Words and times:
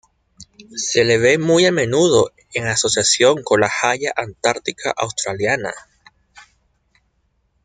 Se 0.77 1.03
le 1.05 1.19
ve 1.19 1.37
muy 1.37 1.67
a 1.67 1.71
menudo 1.71 2.31
en 2.55 2.65
asociación 2.65 3.43
con 3.43 3.61
la 3.61 3.71
Haya 3.83 4.11
antártica 4.15 4.91
australiana. 4.97 5.75